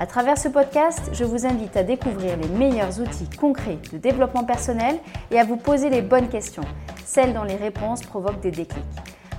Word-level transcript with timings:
À 0.00 0.06
travers 0.06 0.38
ce 0.38 0.48
podcast, 0.48 1.10
je 1.12 1.24
vous 1.24 1.44
invite 1.44 1.76
à 1.76 1.82
découvrir 1.82 2.34
les 2.38 2.48
meilleurs 2.48 3.02
outils 3.02 3.28
concrets 3.38 3.76
de 3.92 3.98
développement 3.98 4.44
personnel 4.44 4.98
et 5.30 5.38
à 5.38 5.44
vous 5.44 5.58
poser 5.58 5.90
les 5.90 6.00
bonnes 6.00 6.30
questions, 6.30 6.64
celles 7.04 7.34
dont 7.34 7.42
les 7.42 7.56
réponses 7.56 8.00
provoquent 8.00 8.40
des 8.40 8.50
déclics. 8.50 8.82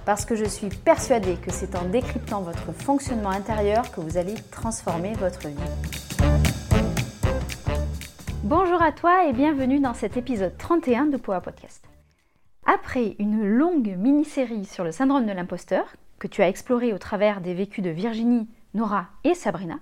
Parce 0.06 0.24
que 0.24 0.36
je 0.36 0.46
suis 0.46 0.70
persuadée 0.70 1.38
que 1.38 1.52
c'est 1.52 1.76
en 1.76 1.86
décryptant 1.86 2.42
votre 2.42 2.74
fonctionnement 2.74 3.32
intérieur 3.32 3.92
que 3.92 4.02
vous 4.02 4.18
allez 4.18 4.36
transformer 4.52 5.14
votre 5.14 5.48
vie. 5.48 5.56
Bonjour 8.44 8.84
à 8.84 8.92
toi 8.92 9.26
et 9.28 9.34
bienvenue 9.34 9.80
dans 9.80 9.96
cet 9.96 10.16
épisode 10.16 10.56
31 10.60 11.08
de 11.08 11.18
Power 11.18 11.42
Podcast. 11.44 11.84
Après 12.68 13.16
une 13.18 13.44
longue 13.44 13.96
mini-série 13.98 14.66
sur 14.66 14.84
le 14.84 14.92
syndrome 14.92 15.26
de 15.26 15.32
l'imposteur, 15.32 15.86
que 16.20 16.28
tu 16.28 16.44
as 16.44 16.50
exploré 16.50 16.94
au 16.94 17.00
travers 17.00 17.42
des 17.42 17.56
vécus 17.56 17.84
de 17.84 17.90
Virginie, 17.90 18.48
Nora 18.76 19.08
et 19.24 19.34
Sabrina, 19.34 19.80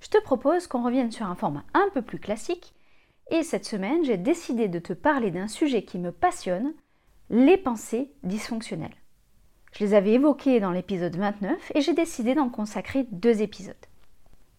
je 0.00 0.08
te 0.08 0.22
propose 0.22 0.66
qu'on 0.66 0.84
revienne 0.84 1.10
sur 1.10 1.26
un 1.26 1.34
format 1.34 1.64
un 1.74 1.88
peu 1.92 2.02
plus 2.02 2.18
classique. 2.18 2.74
Et 3.30 3.42
cette 3.42 3.66
semaine, 3.66 4.04
j'ai 4.04 4.16
décidé 4.16 4.68
de 4.68 4.78
te 4.78 4.92
parler 4.92 5.30
d'un 5.30 5.48
sujet 5.48 5.84
qui 5.84 5.98
me 5.98 6.12
passionne, 6.12 6.72
les 7.30 7.58
pensées 7.58 8.12
dysfonctionnelles. 8.22 8.96
Je 9.72 9.84
les 9.84 9.94
avais 9.94 10.12
évoquées 10.12 10.60
dans 10.60 10.70
l'épisode 10.70 11.16
29 11.16 11.72
et 11.74 11.80
j'ai 11.82 11.92
décidé 11.92 12.34
d'en 12.34 12.48
consacrer 12.48 13.06
deux 13.12 13.42
épisodes. 13.42 13.74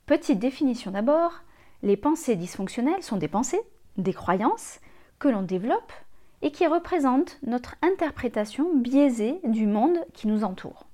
Petite 0.06 0.40
définition 0.40 0.92
d'abord, 0.92 1.34
les 1.82 1.98
pensées 1.98 2.36
dysfonctionnelles 2.36 3.04
sont 3.04 3.18
des 3.18 3.28
pensées, 3.28 3.62
des 3.98 4.14
croyances 4.14 4.80
que 5.18 5.28
l'on 5.28 5.42
développe 5.42 5.94
et 6.42 6.52
qui 6.52 6.68
représentent 6.68 7.40
notre 7.44 7.76
interprétation 7.82 8.76
biaisée 8.76 9.40
du 9.44 9.66
monde 9.66 9.98
qui 10.14 10.28
nous 10.28 10.44
entoure. 10.44 10.89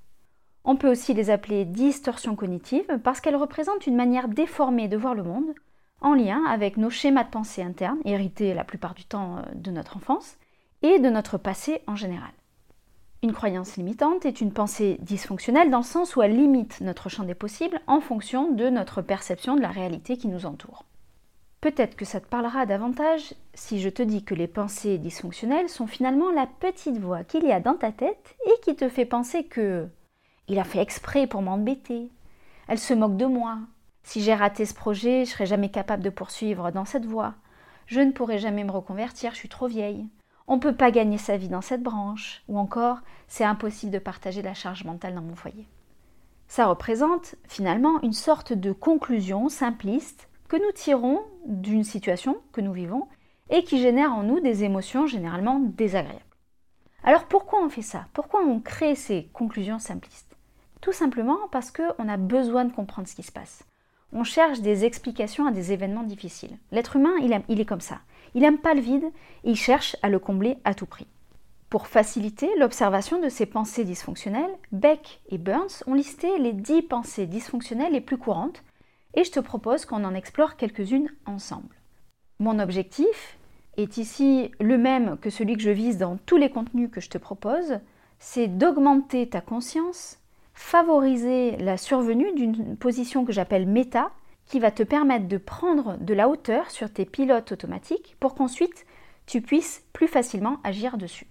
On 0.68 0.74
peut 0.74 0.90
aussi 0.90 1.14
les 1.14 1.30
appeler 1.30 1.64
distorsions 1.64 2.34
cognitives 2.34 2.98
parce 3.04 3.20
qu'elles 3.20 3.36
représentent 3.36 3.86
une 3.86 3.94
manière 3.94 4.26
déformée 4.26 4.88
de 4.88 4.96
voir 4.96 5.14
le 5.14 5.22
monde 5.22 5.54
en 6.00 6.12
lien 6.12 6.42
avec 6.48 6.76
nos 6.76 6.90
schémas 6.90 7.22
de 7.22 7.30
pensée 7.30 7.62
internes, 7.62 8.00
hérités 8.04 8.52
la 8.52 8.64
plupart 8.64 8.94
du 8.94 9.04
temps 9.04 9.38
euh, 9.38 9.42
de 9.54 9.70
notre 9.70 9.96
enfance, 9.96 10.36
et 10.82 10.98
de 10.98 11.08
notre 11.08 11.38
passé 11.38 11.80
en 11.86 11.94
général. 11.94 12.32
Une 13.22 13.32
croyance 13.32 13.76
limitante 13.76 14.26
est 14.26 14.40
une 14.40 14.52
pensée 14.52 14.98
dysfonctionnelle 15.00 15.70
dans 15.70 15.78
le 15.78 15.84
sens 15.84 16.16
où 16.16 16.22
elle 16.22 16.36
limite 16.36 16.80
notre 16.80 17.08
champ 17.08 17.24
des 17.24 17.34
possibles 17.34 17.80
en 17.86 18.00
fonction 18.00 18.52
de 18.52 18.68
notre 18.68 19.02
perception 19.02 19.54
de 19.54 19.62
la 19.62 19.70
réalité 19.70 20.18
qui 20.18 20.28
nous 20.28 20.46
entoure. 20.46 20.84
Peut-être 21.60 21.96
que 21.96 22.04
ça 22.04 22.20
te 22.20 22.26
parlera 22.26 22.66
davantage 22.66 23.34
si 23.54 23.80
je 23.80 23.88
te 23.88 24.02
dis 24.02 24.22
que 24.22 24.34
les 24.34 24.46
pensées 24.48 24.98
dysfonctionnelles 24.98 25.68
sont 25.68 25.86
finalement 25.86 26.30
la 26.30 26.46
petite 26.46 26.98
voix 26.98 27.24
qu'il 27.24 27.44
y 27.44 27.52
a 27.52 27.60
dans 27.60 27.74
ta 27.74 27.92
tête 27.92 28.36
et 28.46 28.60
qui 28.62 28.76
te 28.76 28.88
fait 28.88 29.06
penser 29.06 29.44
que 29.44 29.88
il 30.48 30.58
a 30.58 30.64
fait 30.64 30.80
exprès 30.80 31.26
pour 31.26 31.42
m'embêter. 31.42 32.10
Elle 32.68 32.78
se 32.78 32.94
moque 32.94 33.16
de 33.16 33.26
moi. 33.26 33.58
Si 34.02 34.22
j'ai 34.22 34.34
raté 34.34 34.64
ce 34.64 34.74
projet, 34.74 35.24
je 35.24 35.30
serai 35.30 35.46
jamais 35.46 35.70
capable 35.70 36.02
de 36.02 36.10
poursuivre 36.10 36.70
dans 36.70 36.84
cette 36.84 37.06
voie. 37.06 37.34
Je 37.86 38.00
ne 38.00 38.12
pourrai 38.12 38.38
jamais 38.38 38.64
me 38.64 38.70
reconvertir, 38.70 39.32
je 39.32 39.38
suis 39.38 39.48
trop 39.48 39.66
vieille. 39.66 40.08
On 40.48 40.56
ne 40.56 40.60
peut 40.60 40.76
pas 40.76 40.90
gagner 40.90 41.18
sa 41.18 41.36
vie 41.36 41.48
dans 41.48 41.60
cette 41.60 41.82
branche. 41.82 42.42
Ou 42.48 42.58
encore, 42.58 42.98
c'est 43.26 43.44
impossible 43.44 43.92
de 43.92 43.98
partager 43.98 44.42
la 44.42 44.54
charge 44.54 44.84
mentale 44.84 45.14
dans 45.14 45.22
mon 45.22 45.34
foyer. 45.34 45.68
Ça 46.48 46.66
représente 46.66 47.34
finalement 47.48 48.00
une 48.02 48.12
sorte 48.12 48.52
de 48.52 48.72
conclusion 48.72 49.48
simpliste 49.48 50.28
que 50.48 50.56
nous 50.56 50.72
tirons 50.72 51.22
d'une 51.46 51.84
situation 51.84 52.36
que 52.52 52.60
nous 52.60 52.72
vivons 52.72 53.08
et 53.50 53.64
qui 53.64 53.80
génère 53.80 54.12
en 54.12 54.22
nous 54.22 54.40
des 54.40 54.64
émotions 54.64 55.06
généralement 55.06 55.58
désagréables. 55.58 56.22
Alors 57.02 57.26
pourquoi 57.26 57.64
on 57.64 57.68
fait 57.68 57.82
ça? 57.82 58.06
Pourquoi 58.12 58.40
on 58.42 58.60
crée 58.60 58.94
ces 58.94 59.28
conclusions 59.32 59.78
simplistes? 59.78 60.25
Tout 60.86 60.92
simplement 60.92 61.48
parce 61.50 61.72
qu'on 61.72 62.08
a 62.08 62.16
besoin 62.16 62.64
de 62.64 62.72
comprendre 62.72 63.08
ce 63.08 63.16
qui 63.16 63.24
se 63.24 63.32
passe. 63.32 63.64
On 64.12 64.22
cherche 64.22 64.60
des 64.60 64.84
explications 64.84 65.44
à 65.44 65.50
des 65.50 65.72
événements 65.72 66.04
difficiles. 66.04 66.56
L'être 66.70 66.94
humain, 66.94 67.14
il, 67.20 67.36
il 67.48 67.60
est 67.60 67.64
comme 67.64 67.80
ça. 67.80 67.98
Il 68.36 68.42
n'aime 68.42 68.58
pas 68.58 68.72
le 68.72 68.80
vide 68.80 69.06
et 69.42 69.50
il 69.50 69.56
cherche 69.56 69.96
à 70.02 70.08
le 70.08 70.20
combler 70.20 70.58
à 70.62 70.74
tout 70.74 70.86
prix. 70.86 71.08
Pour 71.70 71.88
faciliter 71.88 72.48
l'observation 72.60 73.20
de 73.20 73.28
ces 73.28 73.46
pensées 73.46 73.82
dysfonctionnelles, 73.82 74.56
Beck 74.70 75.22
et 75.28 75.38
Burns 75.38 75.82
ont 75.88 75.94
listé 75.94 76.38
les 76.38 76.52
10 76.52 76.82
pensées 76.82 77.26
dysfonctionnelles 77.26 77.92
les 77.92 78.00
plus 78.00 78.16
courantes 78.16 78.62
et 79.14 79.24
je 79.24 79.32
te 79.32 79.40
propose 79.40 79.86
qu'on 79.86 80.04
en 80.04 80.14
explore 80.14 80.54
quelques-unes 80.54 81.10
ensemble. 81.24 81.74
Mon 82.38 82.60
objectif 82.60 83.38
est 83.76 83.96
ici 83.96 84.52
le 84.60 84.78
même 84.78 85.18
que 85.18 85.30
celui 85.30 85.56
que 85.56 85.64
je 85.64 85.70
vise 85.70 85.98
dans 85.98 86.16
tous 86.26 86.36
les 86.36 86.50
contenus 86.50 86.90
que 86.92 87.00
je 87.00 87.10
te 87.10 87.18
propose, 87.18 87.80
c'est 88.20 88.46
d'augmenter 88.46 89.28
ta 89.28 89.40
conscience 89.40 90.20
favoriser 90.56 91.56
la 91.58 91.76
survenue 91.76 92.32
d'une 92.34 92.76
position 92.76 93.24
que 93.24 93.32
j'appelle 93.32 93.68
méta, 93.68 94.10
qui 94.46 94.58
va 94.58 94.70
te 94.70 94.82
permettre 94.82 95.28
de 95.28 95.36
prendre 95.36 95.98
de 95.98 96.14
la 96.14 96.28
hauteur 96.28 96.70
sur 96.70 96.90
tes 96.90 97.04
pilotes 97.04 97.52
automatiques 97.52 98.16
pour 98.18 98.34
qu'ensuite 98.34 98.86
tu 99.26 99.42
puisses 99.42 99.84
plus 99.92 100.08
facilement 100.08 100.58
agir 100.64 100.96
dessus. 100.96 101.26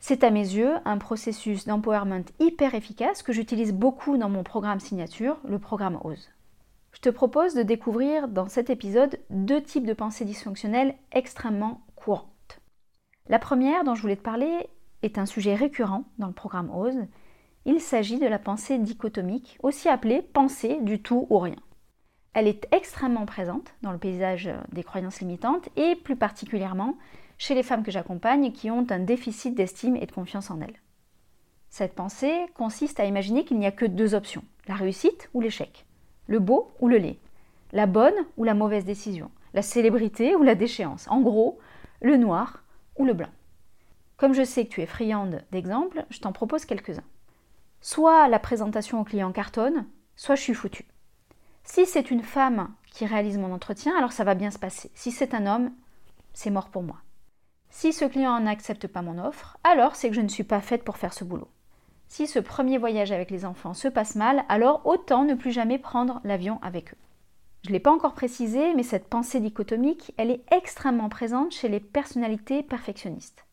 C'est 0.00 0.22
à 0.22 0.30
mes 0.30 0.40
yeux 0.40 0.74
un 0.84 0.98
processus 0.98 1.66
d'empowerment 1.66 2.24
hyper 2.38 2.74
efficace 2.74 3.22
que 3.22 3.32
j'utilise 3.32 3.72
beaucoup 3.72 4.16
dans 4.16 4.28
mon 4.28 4.42
programme 4.42 4.80
signature, 4.80 5.38
le 5.44 5.58
programme 5.58 5.98
OSE. 6.04 6.30
Je 6.92 7.00
te 7.00 7.08
propose 7.08 7.54
de 7.54 7.62
découvrir 7.62 8.28
dans 8.28 8.48
cet 8.48 8.70
épisode 8.70 9.18
deux 9.30 9.62
types 9.62 9.86
de 9.86 9.92
pensées 9.92 10.24
dysfonctionnelles 10.24 10.94
extrêmement 11.12 11.82
courantes. 11.96 12.60
La 13.28 13.38
première 13.38 13.84
dont 13.84 13.94
je 13.94 14.02
voulais 14.02 14.16
te 14.16 14.22
parler 14.22 14.68
est 15.02 15.18
un 15.18 15.26
sujet 15.26 15.54
récurrent 15.54 16.04
dans 16.18 16.26
le 16.26 16.32
programme 16.32 16.70
OSE 16.74 17.06
il 17.64 17.80
s'agit 17.80 18.18
de 18.18 18.26
la 18.26 18.38
pensée 18.38 18.78
dichotomique, 18.78 19.58
aussi 19.62 19.88
appelée 19.88 20.22
pensée 20.22 20.78
du 20.80 21.02
tout 21.02 21.26
ou 21.30 21.38
rien. 21.38 21.56
Elle 22.34 22.46
est 22.46 22.68
extrêmement 22.72 23.26
présente 23.26 23.74
dans 23.82 23.92
le 23.92 23.98
paysage 23.98 24.50
des 24.72 24.84
croyances 24.84 25.20
limitantes 25.20 25.68
et 25.76 25.96
plus 25.96 26.16
particulièrement 26.16 26.96
chez 27.36 27.54
les 27.54 27.62
femmes 27.62 27.82
que 27.82 27.90
j'accompagne 27.90 28.52
qui 28.52 28.70
ont 28.70 28.86
un 28.90 29.00
déficit 29.00 29.54
d'estime 29.54 29.96
et 29.96 30.06
de 30.06 30.12
confiance 30.12 30.50
en 30.50 30.60
elles. 30.60 30.80
Cette 31.70 31.94
pensée 31.94 32.46
consiste 32.54 33.00
à 33.00 33.04
imaginer 33.04 33.44
qu'il 33.44 33.58
n'y 33.58 33.66
a 33.66 33.72
que 33.72 33.84
deux 33.84 34.14
options, 34.14 34.44
la 34.66 34.74
réussite 34.74 35.28
ou 35.34 35.40
l'échec, 35.40 35.86
le 36.26 36.38
beau 36.38 36.72
ou 36.80 36.88
le 36.88 36.98
laid, 36.98 37.18
la 37.72 37.86
bonne 37.86 38.14
ou 38.36 38.44
la 38.44 38.54
mauvaise 38.54 38.84
décision, 38.84 39.30
la 39.54 39.62
célébrité 39.62 40.34
ou 40.34 40.42
la 40.42 40.54
déchéance, 40.54 41.06
en 41.08 41.20
gros, 41.20 41.58
le 42.00 42.16
noir 42.16 42.64
ou 42.96 43.04
le 43.04 43.14
blanc. 43.14 43.30
Comme 44.16 44.32
je 44.32 44.42
sais 44.42 44.64
que 44.64 44.70
tu 44.70 44.82
es 44.82 44.86
friande 44.86 45.42
d'exemples, 45.52 46.04
je 46.10 46.20
t'en 46.20 46.32
propose 46.32 46.64
quelques-uns. 46.64 47.04
Soit 47.80 48.28
la 48.28 48.38
présentation 48.38 49.00
au 49.00 49.04
client 49.04 49.32
cartonne, 49.32 49.86
soit 50.16 50.34
je 50.34 50.42
suis 50.42 50.54
foutue. 50.54 50.86
Si 51.64 51.86
c'est 51.86 52.10
une 52.10 52.22
femme 52.22 52.72
qui 52.90 53.06
réalise 53.06 53.38
mon 53.38 53.52
entretien, 53.52 53.96
alors 53.96 54.12
ça 54.12 54.24
va 54.24 54.34
bien 54.34 54.50
se 54.50 54.58
passer. 54.58 54.90
Si 54.94 55.12
c'est 55.12 55.34
un 55.34 55.46
homme, 55.46 55.70
c'est 56.32 56.50
mort 56.50 56.70
pour 56.70 56.82
moi. 56.82 56.96
Si 57.70 57.92
ce 57.92 58.04
client 58.04 58.40
n'accepte 58.40 58.86
pas 58.86 59.02
mon 59.02 59.18
offre, 59.18 59.58
alors 59.64 59.94
c'est 59.94 60.08
que 60.08 60.16
je 60.16 60.20
ne 60.20 60.28
suis 60.28 60.44
pas 60.44 60.60
faite 60.60 60.84
pour 60.84 60.96
faire 60.96 61.12
ce 61.12 61.24
boulot. 61.24 61.48
Si 62.08 62.26
ce 62.26 62.38
premier 62.38 62.78
voyage 62.78 63.12
avec 63.12 63.30
les 63.30 63.44
enfants 63.44 63.74
se 63.74 63.86
passe 63.86 64.14
mal, 64.14 64.44
alors 64.48 64.80
autant 64.86 65.24
ne 65.24 65.34
plus 65.34 65.52
jamais 65.52 65.78
prendre 65.78 66.20
l'avion 66.24 66.58
avec 66.62 66.94
eux. 66.94 66.98
Je 67.64 67.68
ne 67.68 67.74
l'ai 67.74 67.80
pas 67.80 67.92
encore 67.92 68.14
précisé, 68.14 68.72
mais 68.74 68.82
cette 68.82 69.08
pensée 69.08 69.40
dichotomique, 69.40 70.12
elle 70.16 70.30
est 70.30 70.42
extrêmement 70.50 71.10
présente 71.10 71.52
chez 71.52 71.68
les 71.68 71.80
personnalités 71.80 72.62
perfectionnistes. 72.62 73.44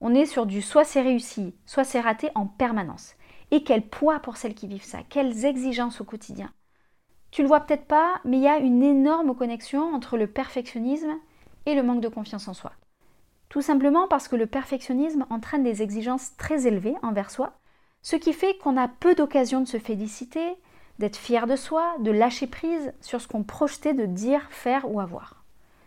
On 0.00 0.14
est 0.14 0.26
sur 0.26 0.46
du 0.46 0.62
soit 0.62 0.84
c'est 0.84 1.00
réussi, 1.02 1.54
soit 1.66 1.84
c'est 1.84 2.00
raté 2.00 2.30
en 2.34 2.46
permanence. 2.46 3.14
Et 3.54 3.62
quel 3.62 3.82
poids 3.82 4.18
pour 4.18 4.36
celles 4.36 4.56
qui 4.56 4.66
vivent 4.66 4.82
ça, 4.82 4.98
quelles 5.08 5.44
exigences 5.44 6.00
au 6.00 6.04
quotidien? 6.04 6.50
Tu 7.30 7.40
le 7.40 7.46
vois 7.46 7.60
peut-être 7.60 7.86
pas, 7.86 8.14
mais 8.24 8.38
il 8.38 8.42
y 8.42 8.48
a 8.48 8.58
une 8.58 8.82
énorme 8.82 9.32
connexion 9.32 9.94
entre 9.94 10.16
le 10.16 10.26
perfectionnisme 10.26 11.14
et 11.64 11.76
le 11.76 11.84
manque 11.84 12.00
de 12.00 12.08
confiance 12.08 12.48
en 12.48 12.54
soi. 12.54 12.72
Tout 13.50 13.62
simplement 13.62 14.08
parce 14.08 14.26
que 14.26 14.34
le 14.34 14.46
perfectionnisme 14.46 15.24
entraîne 15.30 15.62
des 15.62 15.82
exigences 15.82 16.36
très 16.36 16.66
élevées 16.66 16.96
envers 17.04 17.30
soi, 17.30 17.52
ce 18.02 18.16
qui 18.16 18.32
fait 18.32 18.58
qu'on 18.58 18.76
a 18.76 18.88
peu 18.88 19.14
d'occasion 19.14 19.60
de 19.60 19.68
se 19.68 19.78
féliciter, 19.78 20.56
d'être 20.98 21.16
fier 21.16 21.46
de 21.46 21.54
soi, 21.54 21.94
de 22.00 22.10
lâcher 22.10 22.48
prise 22.48 22.92
sur 23.00 23.20
ce 23.20 23.28
qu'on 23.28 23.44
projetait 23.44 23.94
de 23.94 24.06
dire, 24.06 24.48
faire 24.50 24.92
ou 24.92 24.98
avoir. 24.98 25.44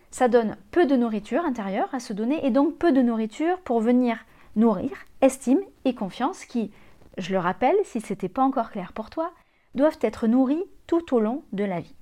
Ça 0.09 0.29
donne 0.29 0.55
peu 0.71 0.85
de 0.85 0.95
nourriture 0.95 1.43
intérieure 1.43 1.93
à 1.93 1.99
se 1.99 2.13
donner 2.13 2.45
et 2.45 2.49
donc 2.49 2.77
peu 2.77 2.93
de 2.93 3.01
nourriture 3.01 3.59
pour 3.59 3.81
venir 3.81 4.19
nourrir 4.55 4.91
estime 5.19 5.59
et 5.83 5.93
confiance 5.93 6.45
qui, 6.45 6.71
je 7.17 7.33
le 7.33 7.39
rappelle, 7.39 7.75
si 7.83 8.01
ce 8.01 8.13
n'était 8.13 8.29
pas 8.29 8.43
encore 8.43 8.71
clair 8.71 8.93
pour 8.93 9.09
toi, 9.09 9.31
doivent 9.75 9.99
être 10.01 10.27
nourris 10.27 10.63
tout 10.87 11.13
au 11.15 11.19
long 11.19 11.43
de 11.51 11.63
la 11.63 11.79
vie. 11.79 11.95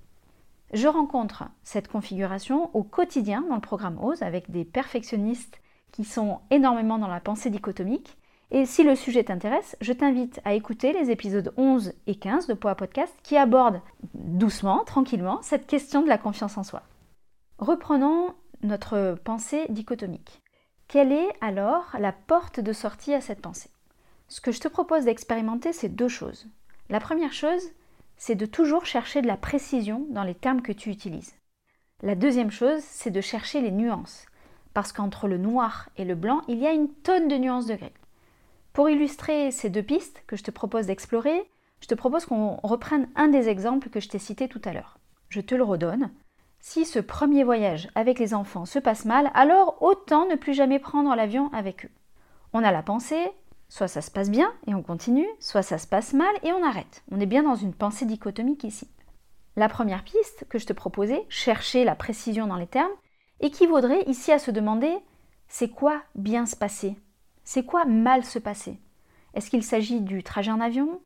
Je 0.73 0.87
rencontre 0.87 1.45
cette 1.63 1.87
configuration 1.87 2.75
au 2.75 2.83
quotidien 2.83 3.41
dans 3.47 3.55
le 3.55 3.61
programme 3.61 4.03
OSE 4.03 4.23
avec 4.23 4.51
des 4.51 4.65
perfectionnistes 4.65 5.61
qui 5.91 6.03
sont 6.03 6.41
énormément 6.51 6.97
dans 6.97 7.07
la 7.07 7.19
pensée 7.19 7.49
dichotomique. 7.49 8.17
Et 8.51 8.65
si 8.65 8.83
le 8.83 8.95
sujet 8.95 9.23
t'intéresse, 9.23 9.77
je 9.81 9.93
t'invite 9.93 10.41
à 10.43 10.53
écouter 10.53 10.93
les 10.93 11.11
épisodes 11.11 11.53
11 11.57 11.93
et 12.07 12.15
15 12.15 12.47
de 12.47 12.53
Poa 12.53 12.75
Podcast 12.75 13.15
qui 13.23 13.37
abordent 13.37 13.81
doucement, 14.13 14.83
tranquillement, 14.83 15.41
cette 15.41 15.67
question 15.67 16.01
de 16.01 16.09
la 16.09 16.17
confiance 16.17 16.57
en 16.57 16.63
soi. 16.63 16.83
Reprenons 17.57 18.35
notre 18.61 19.17
pensée 19.23 19.65
dichotomique. 19.69 20.41
Quelle 20.87 21.11
est 21.11 21.29
alors 21.41 21.95
la 21.99 22.11
porte 22.11 22.59
de 22.59 22.73
sortie 22.73 23.13
à 23.13 23.21
cette 23.21 23.41
pensée? 23.41 23.69
Ce 24.27 24.41
que 24.41 24.51
je 24.51 24.59
te 24.59 24.67
propose 24.67 25.05
d'expérimenter, 25.05 25.73
c'est 25.73 25.89
deux 25.89 26.07
choses. 26.07 26.47
La 26.89 26.99
première 26.99 27.33
chose, 27.33 27.61
c'est 28.17 28.35
de 28.35 28.45
toujours 28.45 28.85
chercher 28.85 29.21
de 29.21 29.27
la 29.27 29.37
précision 29.37 30.05
dans 30.09 30.23
les 30.23 30.35
termes 30.35 30.61
que 30.61 30.71
tu 30.71 30.89
utilises. 30.89 31.35
La 32.01 32.15
deuxième 32.15 32.51
chose, 32.51 32.81
c'est 32.81 33.11
de 33.11 33.21
chercher 33.21 33.61
les 33.61 33.71
nuances, 33.71 34.25
parce 34.73 34.91
qu'entre 34.91 35.27
le 35.27 35.37
noir 35.37 35.89
et 35.97 36.05
le 36.05 36.15
blanc, 36.15 36.41
il 36.47 36.57
y 36.57 36.67
a 36.67 36.73
une 36.73 36.89
tonne 36.89 37.27
de 37.27 37.37
nuances 37.37 37.67
de 37.67 37.75
gris. 37.75 37.91
Pour 38.73 38.89
illustrer 38.89 39.51
ces 39.51 39.69
deux 39.69 39.83
pistes 39.83 40.23
que 40.27 40.35
je 40.35 40.43
te 40.43 40.51
propose 40.51 40.87
d'explorer, 40.87 41.49
je 41.81 41.87
te 41.87 41.95
propose 41.95 42.25
qu'on 42.25 42.57
reprenne 42.57 43.07
un 43.15 43.27
des 43.27 43.47
exemples 43.47 43.89
que 43.89 43.99
je 43.99 44.09
t'ai 44.09 44.19
cité 44.19 44.47
tout 44.47 44.61
à 44.65 44.73
l'heure. 44.73 44.97
Je 45.29 45.39
te 45.41 45.55
le 45.55 45.63
redonne. 45.63 46.11
Si 46.59 46.83
ce 46.83 46.99
premier 46.99 47.43
voyage 47.43 47.89
avec 47.95 48.19
les 48.19 48.33
enfants 48.33 48.65
se 48.65 48.79
passe 48.79 49.05
mal, 49.05 49.31
alors 49.33 49.81
autant 49.81 50.27
ne 50.27 50.35
plus 50.35 50.53
jamais 50.53 50.79
prendre 50.79 51.15
l'avion 51.15 51.49
avec 51.53 51.85
eux. 51.85 51.91
On 52.53 52.63
a 52.63 52.71
la 52.71 52.83
pensée, 52.83 53.31
soit 53.69 53.87
ça 53.87 54.01
se 54.01 54.11
passe 54.11 54.29
bien 54.29 54.53
et 54.67 54.75
on 54.75 54.83
continue, 54.83 55.27
soit 55.39 55.63
ça 55.63 55.77
se 55.77 55.87
passe 55.87 56.13
mal 56.13 56.33
et 56.43 56.51
on 56.51 56.63
arrête. 56.63 57.03
On 57.11 57.19
est 57.19 57.25
bien 57.25 57.43
dans 57.43 57.55
une 57.55 57.73
pensée 57.73 58.05
dichotomique 58.05 58.63
ici. 58.63 58.89
La 59.55 59.69
première 59.69 60.03
piste 60.03 60.45
que 60.49 60.59
je 60.59 60.65
te 60.65 60.73
proposais, 60.73 61.25
chercher 61.29 61.83
la 61.83 61.95
précision 61.95 62.47
dans 62.47 62.57
les 62.57 62.67
termes, 62.67 62.91
équivaudrait 63.39 64.03
ici 64.07 64.31
à 64.31 64.39
se 64.39 64.51
demander 64.51 64.93
c'est 65.47 65.69
quoi 65.69 66.01
bien 66.15 66.45
se 66.45 66.55
passer? 66.55 66.97
C'est 67.43 67.65
quoi 67.65 67.85
mal 67.85 68.23
se 68.25 68.39
passer? 68.39 68.79
Est-ce 69.33 69.49
qu'il 69.49 69.63
s'agit 69.63 70.01
du 70.01 70.23
trajet 70.23 70.51
en 70.51 70.59
avion? 70.59 71.01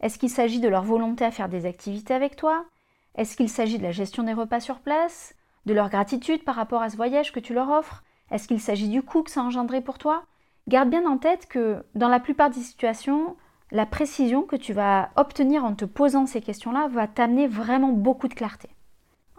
Est-ce 0.00 0.18
qu'il 0.18 0.30
s'agit 0.30 0.60
de 0.60 0.68
leur 0.68 0.84
volonté 0.84 1.24
à 1.24 1.30
faire 1.30 1.48
des 1.48 1.66
activités 1.66 2.14
avec 2.14 2.36
toi? 2.36 2.66
Est-ce 3.14 3.36
qu'il 3.36 3.48
s'agit 3.48 3.78
de 3.78 3.82
la 3.82 3.92
gestion 3.92 4.22
des 4.22 4.32
repas 4.32 4.60
sur 4.60 4.80
place? 4.80 5.34
De 5.66 5.74
leur 5.74 5.88
gratitude 5.90 6.44
par 6.44 6.54
rapport 6.54 6.82
à 6.82 6.90
ce 6.90 6.96
voyage 6.96 7.32
que 7.32 7.40
tu 7.40 7.54
leur 7.54 7.70
offres? 7.70 8.04
Est-ce 8.30 8.46
qu'il 8.46 8.60
s'agit 8.60 8.88
du 8.88 9.02
coût 9.02 9.22
que 9.22 9.30
ça 9.30 9.40
a 9.40 9.44
engendré 9.44 9.80
pour 9.80 9.98
toi? 9.98 10.24
Garde 10.68 10.90
bien 10.90 11.06
en 11.06 11.16
tête 11.16 11.46
que 11.46 11.82
dans 11.94 12.08
la 12.08 12.20
plupart 12.20 12.50
des 12.50 12.60
situations, 12.60 13.36
la 13.70 13.86
précision 13.86 14.42
que 14.42 14.54
tu 14.54 14.74
vas 14.74 15.08
obtenir 15.16 15.64
en 15.64 15.74
te 15.74 15.86
posant 15.86 16.26
ces 16.26 16.42
questions-là 16.42 16.88
va 16.88 17.06
t'amener 17.06 17.48
vraiment 17.48 17.88
beaucoup 17.88 18.28
de 18.28 18.34
clarté. 18.34 18.68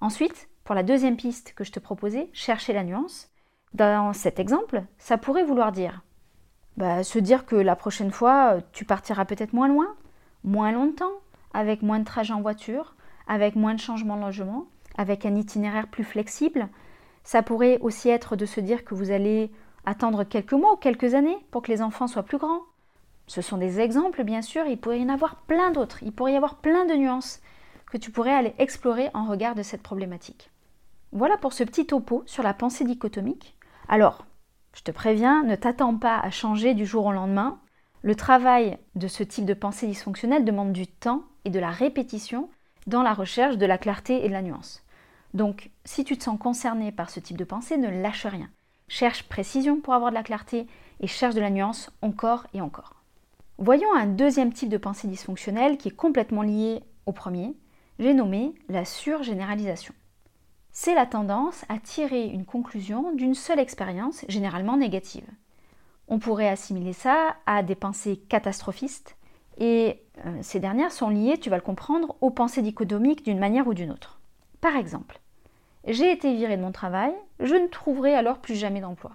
Ensuite, 0.02 0.50
pour 0.64 0.74
la 0.74 0.81
deuxième 0.81 1.18
piste 1.18 1.54
que 1.54 1.64
je 1.64 1.72
te 1.72 1.80
proposais, 1.80 2.31
chercher 2.34 2.74
la 2.74 2.84
nuance. 2.84 3.30
Dans 3.76 4.12
cet 4.14 4.40
exemple, 4.40 4.81
ça 4.98 5.20
pourrait 5.20 5.44
vouloir 5.44 5.72
dire 5.72 6.02
bah, 6.78 7.04
se 7.04 7.20
dire 7.20 7.46
que 7.46 7.56
la 7.56 7.75
prochaine 7.75 8.12
fois, 8.12 8.58
tu 8.72 8.84
partiras 8.84 9.25
peut-être 9.25 9.54
moins 9.54 9.68
loin, 9.68 9.96
moins 10.44 10.72
longtemps, 10.72 11.14
avec 11.54 11.84
moins 11.84 12.00
de 12.00 12.06
trajets 12.06 12.34
en 12.34 12.42
voiture, 12.42 12.96
avec 13.28 13.56
moins 13.56 13.75
de 13.75 13.80
changements 13.80 14.18
de 14.18 14.22
logement, 14.22 14.66
avec 14.98 15.28
un 15.28 15.36
itinéraire 15.36 15.90
plus 15.90 16.04
flexible. 16.04 16.70
Ça 17.24 17.44
pourrait 17.44 17.78
aussi 17.82 18.10
être 18.10 18.36
de 18.36 18.48
se 18.48 18.62
dire 18.62 18.84
que 18.84 18.96
vous 18.96 19.12
allez 19.12 19.52
attendre 19.86 20.24
quelques 20.24 20.54
mois 20.54 20.74
ou 20.74 20.78
quelques 20.78 21.14
années 21.14 21.38
pour 21.52 21.62
que 21.62 21.72
les 21.72 21.81
enfants 21.81 22.08
soient 22.08 22.24
plus 22.24 22.38
grands, 22.38 22.62
ce 23.28 23.42
sont 23.42 23.58
des 23.58 23.80
exemples, 23.80 24.24
bien 24.24 24.42
sûr, 24.42 24.66
il 24.66 24.80
pourrait 24.80 25.00
y 25.00 25.04
en 25.04 25.10
avoir 25.10 25.36
plein 25.36 25.70
d'autres, 25.70 26.02
il 26.02 26.12
pourrait 26.12 26.34
y 26.34 26.38
avoir 26.38 26.56
plein 26.56 26.86
de 26.86 26.96
nuances 26.96 27.42
que 27.92 27.98
tu 27.98 28.10
pourrais 28.10 28.34
aller 28.34 28.56
explorer 28.58 29.10
en 29.14 29.26
regard 29.26 29.54
de 29.54 29.62
cette 29.62 29.84
problématique. 29.84 30.50
Voilà 31.12 31.38
pour 31.38 31.54
ce 31.54 31.64
petit 31.64 31.86
topo 31.86 32.24
sur 32.26 32.44
la 32.44 32.54
pensée 32.54 32.86
dichotomique. 32.86 33.56
Alors, 33.88 34.26
je 34.76 34.81
te 34.81 34.92
préviens, 34.92 35.44
ne 35.44 35.56
t'attends 35.56 35.96
pas 35.96 36.18
à 36.20 36.32
changer 36.32 36.74
du 36.74 36.86
jour 36.86 37.06
au 37.06 37.12
lendemain. 37.12 37.60
Le 38.02 38.16
travail 38.16 38.78
de 38.96 39.08
ce 39.08 39.24
type 39.24 39.46
de 39.46 39.54
pensée 39.54 39.88
dysfonctionnelle 39.88 40.46
demande 40.46 40.72
du 40.72 40.88
temps 40.88 41.24
et 41.46 41.50
de 41.50 41.60
la 41.60 41.72
répétition 41.72 42.50
dans 42.88 43.04
la 43.04 43.14
recherche 43.14 43.58
de 43.58 43.66
la 43.66 43.78
clarté 43.78 44.24
et 44.24 44.28
de 44.28 44.34
la 44.34 44.42
nuance. 44.42 44.84
Donc, 45.34 45.70
si 45.86 46.04
tu 46.04 46.18
te 46.18 46.24
sens 46.24 46.40
concerné 46.40 46.92
par 46.92 47.10
ce 47.10 47.20
type 47.20 47.38
de 47.38 47.44
pensée, 47.44 47.78
ne 47.78 47.90
lâche 47.90 48.25
rien. 48.25 48.50
Cherche 48.89 49.24
précision 49.24 49.80
pour 49.80 49.94
avoir 49.94 50.09
de 50.09 50.15
la 50.15 50.24
clarté 50.24 50.68
et 51.00 51.07
cherche 51.07 51.36
de 51.36 51.39
la 51.39 51.51
nuance 51.51 51.91
encore 52.01 52.47
et 52.53 52.59
encore. 52.59 52.95
Voyons 53.59 53.94
un 53.94 54.07
deuxième 54.07 54.51
type 54.51 54.69
de 54.69 54.77
pensée 54.77 55.07
dysfonctionnelle 55.07 55.77
qui 55.77 55.89
est 55.89 55.95
complètement 55.95 56.41
lié 56.41 56.81
au 57.06 57.12
premier, 57.12 57.56
j'ai 58.00 58.13
nommé 58.13 58.56
la 58.68 58.86
surgénéralisation. 58.86 59.94
C'est 60.71 60.95
la 60.95 61.06
tendance 61.06 61.65
à 61.69 61.77
tirer 61.77 62.25
une 62.25 62.45
conclusion 62.45 63.13
d'une 63.13 63.36
seule 63.36 63.59
expérience, 63.59 64.25
généralement 64.27 64.77
négative. 64.77 65.27
On 66.07 66.18
pourrait 66.18 66.50
assimiler 66.50 66.94
ça 66.94 67.36
à 67.45 67.62
des 67.62 67.75
pensées 67.75 68.18
catastrophistes, 68.27 69.18
et 69.59 70.01
euh, 70.25 70.39
ces 70.41 70.59
dernières 70.59 70.91
sont 70.91 71.09
liées, 71.09 71.38
tu 71.38 71.50
vas 71.50 71.57
le 71.57 71.62
comprendre, 71.62 72.15
aux 72.21 72.31
pensées 72.31 72.62
dichotomiques 72.62 73.25
d'une 73.25 73.39
manière 73.39 73.68
ou 73.68 73.74
d'une 73.74 73.91
autre. 73.91 74.19
Par 74.62 74.75
exemple, 74.75 75.19
j'ai 75.88 76.12
été 76.12 76.34
viré 76.34 76.58
de 76.58 76.62
mon 76.62 76.72
travail, 76.72 77.14
je 77.40 77.56
ne 77.56 77.68
trouverai 77.68 78.14
alors 78.14 78.40
plus 78.40 78.56
jamais 78.56 78.81
d'emploi. 78.81 79.12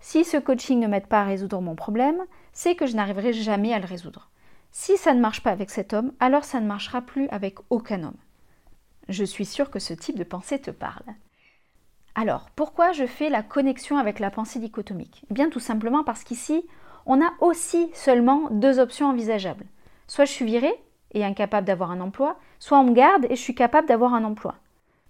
Si 0.00 0.24
ce 0.24 0.36
coaching 0.36 0.80
ne 0.80 0.86
m'aide 0.86 1.06
pas 1.06 1.22
à 1.22 1.24
résoudre 1.24 1.60
mon 1.60 1.74
problème, 1.74 2.22
c'est 2.52 2.74
que 2.74 2.86
je 2.86 2.94
n'arriverai 2.94 3.32
jamais 3.32 3.72
à 3.72 3.78
le 3.78 3.86
résoudre. 3.86 4.28
Si 4.70 4.96
ça 4.96 5.14
ne 5.14 5.20
marche 5.20 5.42
pas 5.42 5.50
avec 5.50 5.70
cet 5.70 5.92
homme, 5.92 6.12
alors 6.20 6.44
ça 6.44 6.60
ne 6.60 6.66
marchera 6.66 7.00
plus 7.00 7.28
avec 7.28 7.58
aucun 7.70 8.02
homme. 8.02 8.16
Je 9.08 9.24
suis 9.24 9.46
sûre 9.46 9.70
que 9.70 9.78
ce 9.78 9.94
type 9.94 10.18
de 10.18 10.24
pensée 10.24 10.60
te 10.60 10.70
parle. 10.70 11.04
Alors, 12.14 12.50
pourquoi 12.54 12.92
je 12.92 13.06
fais 13.06 13.28
la 13.28 13.42
connexion 13.42 13.96
avec 13.96 14.18
la 14.18 14.30
pensée 14.30 14.58
dichotomique? 14.58 15.24
Eh 15.30 15.34
Bien 15.34 15.48
tout 15.48 15.60
simplement 15.60 16.04
parce 16.04 16.24
qu'ici, 16.24 16.64
on 17.06 17.22
a 17.22 17.32
aussi 17.40 17.90
seulement 17.92 18.48
deux 18.50 18.78
options 18.78 19.08
envisageables. 19.08 19.66
Soit 20.06 20.24
je 20.24 20.32
suis 20.32 20.44
virée 20.44 20.74
et 21.12 21.24
incapable 21.24 21.66
d'avoir 21.66 21.90
un 21.90 22.00
emploi, 22.00 22.36
soit 22.58 22.78
on 22.78 22.84
me 22.84 22.94
garde 22.94 23.26
et 23.26 23.36
je 23.36 23.40
suis 23.40 23.54
capable 23.54 23.88
d'avoir 23.88 24.14
un 24.14 24.24
emploi. 24.24 24.56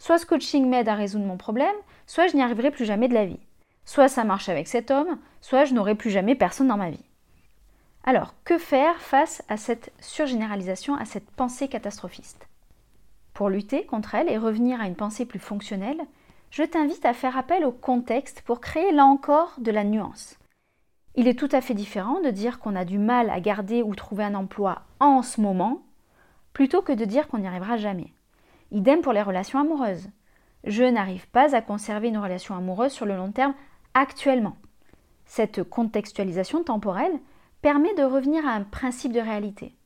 Soit 0.05 0.19
ce 0.19 0.27
coaching 0.27 0.69
m'aide 0.69 0.91
à 0.91 0.95
résoudre 0.97 1.25
mon 1.25 1.39
problème, 1.39 1.75
soit 2.07 2.27
je 2.27 2.37
n'y 2.37 2.43
arriverai 2.43 2.71
plus 2.71 2.85
jamais 2.85 3.09
de 3.09 3.15
la 3.15 3.25
vie. 3.25 3.41
Soit 3.87 4.09
ça 4.09 4.23
marche 4.23 4.51
avec 4.51 4.69
cet 4.69 4.91
homme, 4.91 5.19
soit 5.41 5.65
je 5.65 5.73
n'aurai 5.73 5.95
plus 5.95 6.11
jamais 6.11 6.35
personne 6.35 6.69
dans 6.69 6.77
ma 6.77 6.91
vie. 6.91 7.07
Alors, 8.05 8.35
que 8.45 8.59
faire 8.59 9.01
face 9.01 9.43
à 9.49 9.57
cette 9.57 9.95
surgénéralisation, 10.01 10.95
à 10.95 11.07
cette 11.07 11.31
pensée 11.31 11.69
catastrophiste? 11.69 12.49
Pour 13.33 13.49
lutter 13.49 13.87
contre 13.87 14.15
elle 14.15 14.29
et 14.29 14.37
revenir 14.37 14.79
à 14.79 14.89
une 14.89 14.95
pensée 14.95 15.25
plus 15.25 15.39
fonctionnelle, 15.39 16.03
je 16.51 16.65
t'invite 16.65 17.07
à 17.07 17.15
faire 17.15 17.39
appel 17.39 17.65
au 17.65 17.73
contexte 17.73 18.43
pour 18.43 18.61
créer 18.61 18.93
là 18.93 19.07
encore 19.07 19.55
de 19.57 19.71
la 19.71 19.85
nuance. 19.85 20.37
Il 21.15 21.29
est 21.29 21.39
tout 21.39 21.49
à 21.51 21.63
fait 21.63 21.73
différent 21.73 22.21
de 22.21 22.29
dire 22.29 22.59
qu'on 22.59 22.77
a 22.77 22.85
du 22.85 22.99
mal 22.99 23.31
à 23.31 23.41
garder 23.41 23.83
ou 23.83 23.95
trouver 23.95 24.25
un 24.25 24.35
emploi 24.35 24.83
en 25.01 25.23
ce 25.23 25.41
moment, 25.41 25.81
plutôt 26.53 26.83
que 26.83 26.93
de 26.93 27.07
dire 27.07 27.27
qu'on 27.27 27.39
n'y 27.39 27.49
arrivera 27.49 27.79
jamais. 27.79 28.13
Idem 28.75 29.03
pour 29.03 29.13
les 29.13 29.23
relations 29.23 29.61
amoureuses. 29.61 30.09
Je 30.65 30.83
n'arrive 30.83 31.29
pas 31.29 31.55
à 31.55 31.63
conserver 31.63 32.09
une 32.09 32.19
relation 32.19 32.57
amoureuse 32.57 32.91
sur 32.91 33.07
le 33.07 33.15
long 33.15 33.31
terme 33.31 33.55
actuellement. 33.95 34.57
Cette 35.27 35.63
contextualisation 35.63 36.65
temporelle 36.65 37.21
permet 37.63 37.95
de 37.95 38.03
revenir 38.03 38.45
à 38.45 38.51
un 38.51 38.63
principe 38.63 39.13
de 39.13 39.21
réalité. 39.21 39.77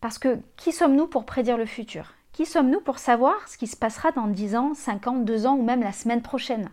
Parce 0.00 0.18
que 0.18 0.38
qui 0.56 0.72
sommes-nous 0.72 1.08
pour 1.08 1.26
prédire 1.26 1.58
le 1.58 1.66
futur? 1.66 2.14
Qui 2.32 2.46
sommes-nous 2.46 2.80
pour 2.80 2.98
savoir 2.98 3.46
ce 3.48 3.58
qui 3.58 3.66
se 3.66 3.76
passera 3.76 4.12
dans 4.12 4.28
10 4.28 4.56
ans, 4.56 4.72
5 4.72 5.08
ans, 5.08 5.16
2 5.16 5.46
ans 5.46 5.56
ou 5.56 5.62
même 5.62 5.82
la 5.82 5.92
semaine 5.92 6.22
prochaine? 6.22 6.70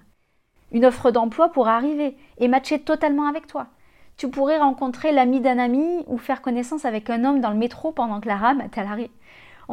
Une 0.72 0.86
offre 0.86 1.12
d'emploi 1.12 1.50
pourrait 1.50 1.74
arriver 1.74 2.16
et 2.38 2.48
matcher 2.48 2.80
totalement 2.80 3.28
avec 3.28 3.48
toi. 3.48 3.68
Tu 4.16 4.30
pourrais 4.30 4.60
rencontrer 4.60 5.12
l'ami 5.12 5.42
d'un 5.42 5.60
ami 5.60 6.06
ou 6.08 6.18
faire 6.18 6.42
connaissance 6.42 6.86
avec 6.86 7.10
un 7.10 7.26
homme 7.26 7.42
dans 7.42 7.52
le 7.52 7.58
métro 7.58 7.92
pendant 7.92 8.22
que 8.22 8.30
la 8.30 8.38
rame 8.38 8.62
est 8.62 8.78
à. 8.78 9.12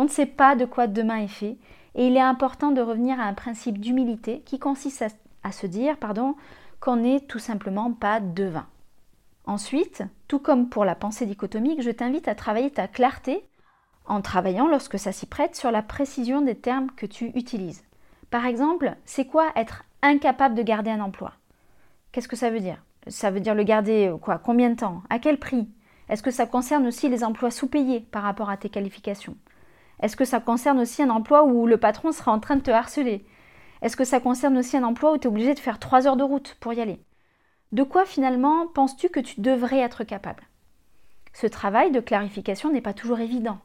On 0.00 0.04
ne 0.04 0.08
sait 0.08 0.24
pas 0.24 0.56
de 0.56 0.64
quoi 0.64 0.86
demain 0.86 1.18
est 1.18 1.28
fait 1.28 1.58
et 1.94 2.06
il 2.06 2.16
est 2.16 2.22
important 2.22 2.70
de 2.70 2.80
revenir 2.80 3.20
à 3.20 3.24
un 3.24 3.34
principe 3.34 3.78
d'humilité 3.78 4.40
qui 4.46 4.58
consiste 4.58 5.04
à, 5.42 5.52
se 5.52 5.66
dire 5.66 5.98
pardon, 5.98 6.36
qu'on 6.80 6.96
n'est 6.96 7.20
tout 7.20 7.38
simplement 7.38 7.92
pas 7.92 8.18
devin. 8.18 8.66
Ensuite, 9.44 10.02
tout 10.26 10.38
comme 10.38 10.70
pour 10.70 10.86
la 10.86 10.94
pensée 10.94 11.26
dichotomique, 11.26 11.82
je 11.82 11.90
t'invite 11.90 12.28
à 12.28 12.34
travailler 12.34 12.70
ta 12.70 12.88
clarté 12.88 13.44
en 14.06 14.22
travaillant, 14.22 14.68
lorsque 14.68 14.98
ça 14.98 15.12
s'y 15.12 15.26
prête, 15.26 15.54
sur 15.54 15.70
la 15.70 15.82
précision 15.82 16.40
des 16.40 16.54
termes 16.54 16.90
que 16.96 17.04
tu 17.04 17.26
utilises. 17.34 17.84
Par 18.30 18.46
exemple, 18.46 18.96
c'est 19.04 19.26
quoi 19.26 19.48
être 19.54 19.84
incapable 20.00 20.54
de 20.54 20.62
garder 20.62 20.88
un 20.88 21.02
emploi? 21.02 21.34
Qu'est-ce 22.10 22.26
que 22.26 22.36
ça 22.36 22.48
veut 22.48 22.60
dire? 22.60 22.82
Ça 23.08 23.30
veut 23.30 23.40
dire 23.40 23.54
le 23.54 23.64
garder 23.64 24.08
euh, 24.08 24.16
quoi? 24.16 24.38
Combien 24.38 24.70
de 24.70 24.76
temps? 24.76 25.02
À 25.10 25.18
quel 25.18 25.38
prix? 25.38 25.68
Est-ce 26.08 26.22
que 26.22 26.30
ça 26.30 26.46
concerne 26.46 26.86
aussi 26.86 27.10
les 27.10 27.22
emplois 27.22 27.50
sous-payés 27.50 28.00
par 28.10 28.22
rapport 28.22 28.48
à 28.48 28.56
tes 28.56 28.70
qualifications? 28.70 29.36
Est-ce 30.00 30.16
que 30.16 30.24
ça 30.24 30.40
concerne 30.40 30.80
aussi 30.80 31.02
un 31.02 31.10
emploi 31.10 31.44
où 31.44 31.66
le 31.66 31.76
patron 31.76 32.12
sera 32.12 32.32
en 32.32 32.40
train 32.40 32.56
de 32.56 32.62
te 32.62 32.70
harceler? 32.70 33.24
Est-ce 33.82 33.96
que 33.96 34.04
ça 34.04 34.20
concerne 34.20 34.58
aussi 34.58 34.76
un 34.76 34.82
emploi 34.82 35.12
où 35.12 35.18
tu 35.18 35.24
es 35.24 35.30
obligé 35.30 35.54
de 35.54 35.58
faire 35.58 35.78
3 35.78 36.06
heures 36.06 36.16
de 36.16 36.24
route 36.24 36.56
pour 36.60 36.72
y 36.72 36.80
aller? 36.80 37.00
De 37.72 37.82
quoi 37.82 38.04
finalement 38.04 38.66
penses-tu 38.66 39.08
que 39.08 39.20
tu 39.20 39.40
devrais 39.40 39.78
être 39.78 40.04
capable? 40.04 40.44
Ce 41.32 41.46
travail 41.46 41.90
de 41.92 42.00
clarification 42.00 42.72
n'est 42.72 42.80
pas 42.80 42.94
toujours 42.94 43.20
évident 43.20 43.58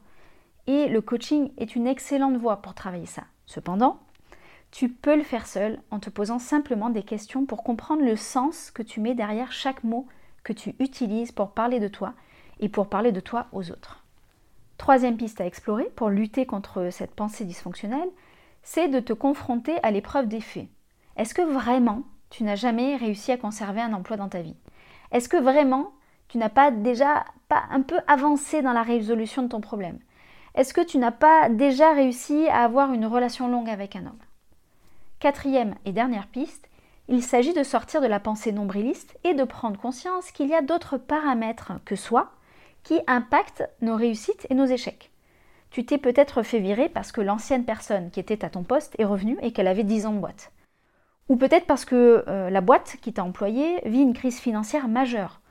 et 0.68 0.88
le 0.88 1.02
coaching 1.02 1.52
est 1.58 1.76
une 1.76 1.88
excellente 1.88 2.38
voie 2.38 2.62
pour 2.62 2.74
travailler 2.74 3.06
ça. 3.06 3.24
Cependant, 3.46 4.00
tu 4.72 4.90
peux 4.90 5.16
le 5.16 5.24
faire 5.24 5.48
seul 5.48 5.80
en 5.92 6.00
te 6.00 6.10
posant 6.10 6.40
simplement 6.40 6.90
des 6.90 7.04
questions 7.04 7.46
pour 7.46 7.64
comprendre 7.64 8.04
le 8.04 8.16
sens 8.16 8.72
que 8.72 8.84
tu 8.84 9.00
mets 9.00 9.16
derrière 9.16 9.52
chaque 9.52 9.84
mot 9.84 10.08
que 10.44 10.54
tu 10.54 10.76
utilises 10.80 11.32
pour 11.32 11.52
parler 11.52 11.80
de 11.80 11.88
toi 11.88 12.14
et 12.60 12.70
pour 12.70 12.90
parler 12.90 13.12
de 13.12 13.20
toi 13.20 13.48
aux 13.52 13.72
autres. 13.72 14.05
Troisième 14.78 15.18
piste 15.18 15.42
à 15.42 15.46
explorer 15.46 15.90
pour 15.96 16.10
lutter 16.10 16.46
contre 16.46 16.90
cette 16.92 17.16
pensée 17.16 17.46
dysfonctionnelle, 17.46 18.10
c'est 18.62 18.88
de 18.88 19.00
te 19.00 19.14
confronter 19.14 19.78
à 19.84 19.92
l'épreuve 19.92 20.28
des 20.28 20.42
faits. 20.42 20.68
Est-ce 21.18 21.34
que 21.34 21.42
vraiment 21.42 22.04
tu 22.30 22.44
n'as 22.44 22.56
jamais 22.56 22.96
réussi 22.96 23.32
à 23.32 23.38
conserver 23.38 23.82
un 23.82 23.94
emploi 23.94 24.18
dans 24.18 24.30
ta 24.30 24.42
vie? 24.42 24.58
Est-ce 25.12 25.30
que 25.30 25.38
vraiment 25.38 25.94
tu 26.28 26.38
n'as 26.38 26.50
pas 26.50 26.72
déjà 26.72 27.24
un 27.50 27.82
peu 27.82 28.00
avancé 28.08 28.62
dans 28.62 28.74
la 28.74 28.84
résolution 28.84 29.44
de 29.44 29.48
ton 29.48 29.62
problème? 29.62 30.00
Est-ce 30.56 30.74
que 30.74 30.82
tu 30.82 30.98
n'as 30.98 31.12
pas 31.12 31.50
déjà 31.50 31.94
réussi 31.94 32.48
à 32.48 32.64
avoir 32.64 32.92
une 32.94 33.06
relation 33.06 33.48
longue 33.48 33.70
avec 33.70 33.96
un 33.96 34.08
homme? 34.08 34.20
Quatrième 35.20 35.76
et 35.86 35.92
dernière 35.92 36.28
piste, 36.28 36.68
il 37.08 37.24
s'agit 37.24 37.54
de 37.54 37.64
sortir 37.64 38.02
de 38.02 38.08
la 38.08 38.20
pensée 38.20 38.52
nombriliste 38.52 39.18
et 39.24 39.34
de 39.34 39.44
prendre 39.44 39.80
conscience 39.80 40.32
qu'il 40.32 40.48
y 40.48 40.56
a 40.56 40.62
d'autres 40.62 40.98
paramètres 40.98 41.74
que 41.86 41.96
soi 41.96 42.32
qui 42.86 43.02
impactent 43.08 43.68
nos 43.82 43.98
réussites 43.98 44.48
et 44.50 44.54
nos 44.54 44.66
échecs. 44.66 45.12
Tu 45.72 45.86
t'es 45.86 45.98
peut-être 45.98 46.44
fait 46.44 46.60
virer 46.60 46.88
parce 46.88 47.12
que 47.12 47.20
l'ancienne 47.20 47.66
personne 47.66 48.12
qui 48.12 48.22
était 48.22 48.46
à 48.46 48.50
ton 48.50 48.64
poste 48.64 48.96
est 48.98 49.04
revenue 49.04 49.38
et 49.42 49.52
qu'elle 49.52 49.68
avait 49.68 49.84
10 49.84 50.06
ans 50.06 50.14
de 50.14 50.20
boîte. 50.20 50.54
Ou 51.28 51.36
peut-être 51.36 51.66
parce 51.66 51.84
que 51.84 52.24
euh, 52.28 52.50
la 52.50 52.62
boîte 52.62 52.98
qui 53.02 53.12
t'a 53.12 53.24
employé 53.24 53.82
vit 53.86 54.02
une 54.02 54.14
crise 54.14 54.40
financière 54.40 54.88
majeure. 54.88 55.42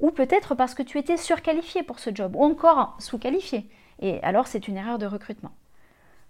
Ou 0.00 0.12
peut-être 0.12 0.54
parce 0.54 0.74
que 0.74 0.84
tu 0.84 0.98
étais 0.98 1.16
surqualifié 1.16 1.82
pour 1.82 1.98
ce 1.98 2.14
job, 2.14 2.36
ou 2.36 2.44
encore 2.44 2.96
sous-qualifié. 3.00 3.68
Et 4.00 4.22
alors 4.22 4.46
c'est 4.46 4.68
une 4.68 4.76
erreur 4.76 4.98
de 4.98 5.06
recrutement. 5.06 5.52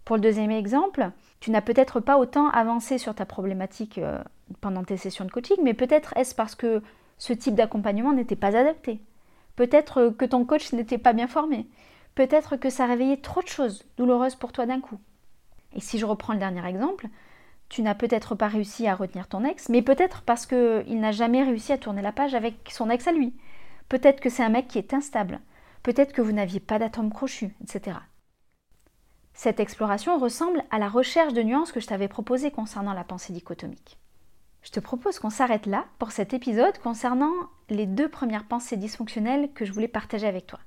Pour 0.06 0.16
le 0.16 0.22
deuxième 0.22 0.52
exemple, 0.52 1.10
tu 1.40 1.50
n'as 1.50 1.60
peut-être 1.60 2.00
pas 2.00 2.16
autant 2.16 2.48
avancé 2.48 2.96
sur 2.96 3.14
ta 3.14 3.26
problématique 3.26 3.98
euh, 3.98 4.22
pendant 4.62 4.84
tes 4.84 4.96
sessions 4.96 5.26
de 5.26 5.30
coaching, 5.30 5.58
mais 5.62 5.74
peut-être 5.74 6.16
est-ce 6.16 6.34
parce 6.34 6.54
que 6.54 6.82
ce 7.18 7.34
type 7.34 7.54
d'accompagnement 7.56 8.12
n'était 8.12 8.36
pas 8.36 8.56
adapté? 8.56 9.00
Peut-être 9.56 10.10
que 10.10 10.24
ton 10.24 10.44
coach 10.44 10.72
n'était 10.72 10.98
pas 10.98 11.12
bien 11.12 11.26
formé. 11.26 11.66
Peut-être 12.14 12.56
que 12.56 12.70
ça 12.70 12.86
réveillait 12.86 13.16
trop 13.18 13.42
de 13.42 13.48
choses 13.48 13.84
douloureuses 13.96 14.36
pour 14.36 14.52
toi 14.52 14.66
d'un 14.66 14.80
coup. 14.80 14.98
Et 15.74 15.80
si 15.80 15.98
je 15.98 16.06
reprends 16.06 16.32
le 16.32 16.38
dernier 16.38 16.64
exemple, 16.66 17.08
tu 17.68 17.82
n'as 17.82 17.94
peut-être 17.94 18.34
pas 18.34 18.48
réussi 18.48 18.86
à 18.86 18.94
retenir 18.94 19.28
ton 19.28 19.44
ex, 19.44 19.68
mais 19.68 19.82
peut-être 19.82 20.22
parce 20.22 20.46
qu'il 20.46 21.00
n'a 21.00 21.12
jamais 21.12 21.42
réussi 21.42 21.72
à 21.72 21.78
tourner 21.78 22.02
la 22.02 22.12
page 22.12 22.34
avec 22.34 22.70
son 22.70 22.90
ex 22.90 23.06
à 23.08 23.12
lui. 23.12 23.34
Peut-être 23.88 24.20
que 24.20 24.30
c'est 24.30 24.42
un 24.42 24.48
mec 24.48 24.68
qui 24.68 24.78
est 24.78 24.94
instable. 24.94 25.40
Peut-être 25.82 26.12
que 26.12 26.22
vous 26.22 26.32
n'aviez 26.32 26.60
pas 26.60 26.78
d'atome 26.78 27.12
crochu, 27.12 27.54
etc. 27.62 27.98
Cette 29.34 29.60
exploration 29.60 30.18
ressemble 30.18 30.64
à 30.70 30.78
la 30.78 30.88
recherche 30.88 31.34
de 31.34 31.42
nuances 31.42 31.72
que 31.72 31.80
je 31.80 31.86
t'avais 31.86 32.08
proposée 32.08 32.50
concernant 32.50 32.94
la 32.94 33.04
pensée 33.04 33.32
dichotomique. 33.32 33.98
Je 34.66 34.72
te 34.72 34.80
propose 34.80 35.20
qu'on 35.20 35.30
s'arrête 35.30 35.66
là 35.66 35.84
pour 36.00 36.10
cet 36.10 36.34
épisode 36.34 36.76
concernant 36.78 37.30
les 37.68 37.86
deux 37.86 38.08
premières 38.08 38.48
pensées 38.48 38.76
dysfonctionnelles 38.76 39.52
que 39.52 39.64
je 39.64 39.72
voulais 39.72 39.86
partager 39.86 40.26
avec 40.26 40.48
toi. 40.48 40.58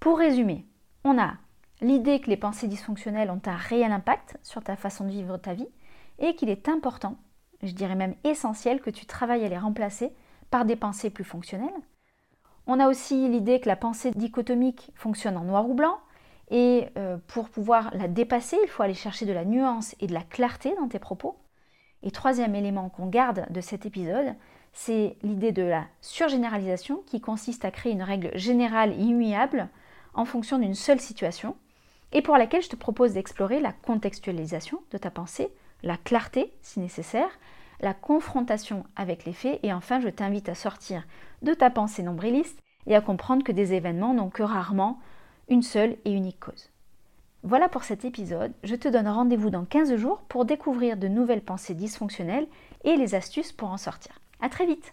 Pour 0.00 0.16
résumer, 0.16 0.64
on 1.04 1.18
a 1.18 1.34
l'idée 1.82 2.20
que 2.20 2.30
les 2.30 2.38
pensées 2.38 2.68
dysfonctionnelles 2.68 3.30
ont 3.30 3.42
un 3.44 3.56
réel 3.56 3.92
impact 3.92 4.38
sur 4.42 4.64
ta 4.64 4.76
façon 4.76 5.04
de 5.04 5.10
vivre 5.10 5.36
ta 5.36 5.52
vie 5.52 5.68
et 6.20 6.34
qu'il 6.36 6.48
est 6.48 6.70
important, 6.70 7.18
je 7.62 7.72
dirais 7.72 7.96
même 7.96 8.14
essentiel, 8.24 8.80
que 8.80 8.88
tu 8.88 9.04
travailles 9.04 9.44
à 9.44 9.50
les 9.50 9.58
remplacer 9.58 10.14
par 10.50 10.64
des 10.64 10.76
pensées 10.76 11.10
plus 11.10 11.22
fonctionnelles. 11.22 11.68
On 12.66 12.80
a 12.80 12.88
aussi 12.88 13.28
l'idée 13.28 13.60
que 13.60 13.68
la 13.68 13.76
pensée 13.76 14.12
dichotomique 14.12 14.90
fonctionne 14.94 15.36
en 15.36 15.44
noir 15.44 15.68
ou 15.68 15.74
blanc 15.74 15.98
et 16.50 16.86
euh, 16.96 17.18
pour 17.26 17.50
pouvoir 17.50 17.90
la 17.94 18.08
dépasser, 18.08 18.56
il 18.62 18.70
faut 18.70 18.82
aller 18.82 18.94
chercher 18.94 19.26
de 19.26 19.34
la 19.34 19.44
nuance 19.44 19.94
et 20.00 20.06
de 20.06 20.14
la 20.14 20.22
clarté 20.22 20.74
dans 20.76 20.88
tes 20.88 20.98
propos. 20.98 21.36
Et 22.02 22.10
troisième 22.10 22.54
élément 22.54 22.88
qu'on 22.88 23.06
garde 23.06 23.46
de 23.50 23.60
cet 23.60 23.86
épisode, 23.86 24.34
c'est 24.72 25.16
l'idée 25.22 25.52
de 25.52 25.62
la 25.62 25.84
surgénéralisation 26.00 27.02
qui 27.06 27.20
consiste 27.20 27.64
à 27.64 27.70
créer 27.70 27.92
une 27.92 28.02
règle 28.02 28.36
générale 28.36 28.98
immuable 28.98 29.68
en 30.14 30.24
fonction 30.24 30.58
d'une 30.58 30.74
seule 30.74 31.00
situation, 31.00 31.56
et 32.12 32.22
pour 32.22 32.36
laquelle 32.36 32.62
je 32.62 32.68
te 32.68 32.76
propose 32.76 33.14
d'explorer 33.14 33.60
la 33.60 33.72
contextualisation 33.72 34.82
de 34.90 34.98
ta 34.98 35.10
pensée, 35.10 35.48
la 35.82 35.96
clarté 35.96 36.52
si 36.60 36.80
nécessaire, 36.80 37.30
la 37.80 37.94
confrontation 37.94 38.84
avec 38.96 39.24
les 39.24 39.32
faits, 39.32 39.60
et 39.62 39.72
enfin 39.72 40.00
je 40.00 40.08
t'invite 40.08 40.48
à 40.48 40.54
sortir 40.54 41.06
de 41.42 41.54
ta 41.54 41.70
pensée 41.70 42.02
nombriliste 42.02 42.58
et 42.86 42.94
à 42.94 43.00
comprendre 43.00 43.44
que 43.44 43.52
des 43.52 43.74
événements 43.74 44.14
n'ont 44.14 44.30
que 44.30 44.42
rarement 44.42 44.98
une 45.48 45.62
seule 45.62 45.96
et 46.04 46.12
unique 46.12 46.40
cause. 46.40 46.71
Voilà 47.44 47.68
pour 47.68 47.82
cet 47.82 48.04
épisode, 48.04 48.52
je 48.62 48.76
te 48.76 48.86
donne 48.86 49.08
rendez-vous 49.08 49.50
dans 49.50 49.64
15 49.64 49.96
jours 49.96 50.22
pour 50.28 50.44
découvrir 50.44 50.96
de 50.96 51.08
nouvelles 51.08 51.42
pensées 51.42 51.74
dysfonctionnelles 51.74 52.46
et 52.84 52.94
les 52.94 53.16
astuces 53.16 53.50
pour 53.50 53.68
en 53.68 53.78
sortir. 53.78 54.12
A 54.40 54.48
très 54.48 54.64
vite 54.64 54.92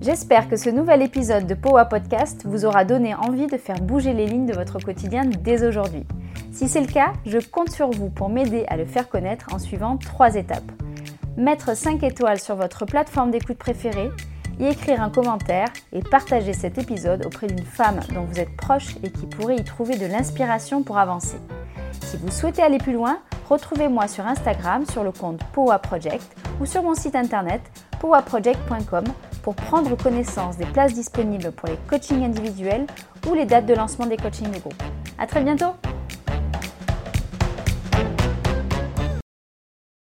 J'espère 0.00 0.48
que 0.48 0.56
ce 0.56 0.70
nouvel 0.70 1.02
épisode 1.02 1.46
de 1.46 1.54
Powa 1.54 1.84
Podcast 1.84 2.46
vous 2.46 2.64
aura 2.64 2.84
donné 2.84 3.14
envie 3.14 3.46
de 3.46 3.58
faire 3.58 3.80
bouger 3.80 4.12
les 4.12 4.26
lignes 4.26 4.46
de 4.46 4.54
votre 4.54 4.80
quotidien 4.80 5.24
dès 5.24 5.64
aujourd'hui. 5.64 6.04
Si 6.50 6.68
c'est 6.68 6.80
le 6.80 6.92
cas, 6.92 7.12
je 7.26 7.38
compte 7.38 7.70
sur 7.70 7.90
vous 7.90 8.10
pour 8.10 8.28
m'aider 8.28 8.64
à 8.66 8.76
le 8.76 8.86
faire 8.86 9.08
connaître 9.08 9.54
en 9.54 9.60
suivant 9.60 9.98
trois 9.98 10.34
étapes. 10.34 10.72
Mettre 11.36 11.76
5 11.76 12.02
étoiles 12.02 12.40
sur 12.40 12.56
votre 12.56 12.86
plateforme 12.86 13.30
d'écoute 13.30 13.58
préférée, 13.58 14.10
y 14.60 14.66
écrire 14.66 15.02
un 15.02 15.10
commentaire 15.10 15.68
et 15.92 16.02
partager 16.02 16.52
cet 16.52 16.78
épisode 16.78 17.24
auprès 17.26 17.46
d'une 17.46 17.64
femme 17.64 18.00
dont 18.14 18.24
vous 18.24 18.40
êtes 18.40 18.56
proche 18.56 18.96
et 19.02 19.10
qui 19.10 19.26
pourrait 19.26 19.56
y 19.56 19.64
trouver 19.64 19.96
de 19.96 20.06
l'inspiration 20.06 20.82
pour 20.82 20.98
avancer. 20.98 21.38
Si 22.04 22.16
vous 22.16 22.30
souhaitez 22.30 22.62
aller 22.62 22.78
plus 22.78 22.92
loin, 22.92 23.18
retrouvez-moi 23.48 24.08
sur 24.08 24.26
Instagram 24.26 24.84
sur 24.86 25.04
le 25.04 25.12
compte 25.12 25.40
Powa 25.52 25.78
Project 25.78 26.36
ou 26.60 26.66
sur 26.66 26.82
mon 26.82 26.94
site 26.94 27.16
internet 27.16 27.60
powaproject.com 28.00 29.04
pour 29.42 29.54
prendre 29.54 29.96
connaissance 29.96 30.56
des 30.56 30.66
places 30.66 30.94
disponibles 30.94 31.52
pour 31.52 31.68
les 31.68 31.78
coachings 31.88 32.24
individuels 32.24 32.86
ou 33.28 33.34
les 33.34 33.46
dates 33.46 33.66
de 33.66 33.74
lancement 33.74 34.06
des 34.06 34.16
coachings 34.16 34.50
de 34.50 34.58
groupe. 34.58 34.82
À 35.18 35.26
très 35.26 35.42
bientôt! 35.42 35.74